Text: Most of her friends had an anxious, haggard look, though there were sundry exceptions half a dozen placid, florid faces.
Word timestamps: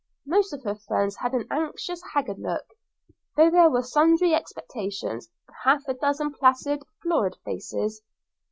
Most 0.25 0.51
of 0.51 0.63
her 0.63 0.73
friends 0.73 1.17
had 1.17 1.33
an 1.33 1.45
anxious, 1.51 2.01
haggard 2.15 2.39
look, 2.39 2.65
though 3.37 3.51
there 3.51 3.69
were 3.69 3.83
sundry 3.83 4.33
exceptions 4.33 5.29
half 5.63 5.87
a 5.87 5.93
dozen 5.93 6.33
placid, 6.33 6.81
florid 7.03 7.35
faces. 7.45 8.01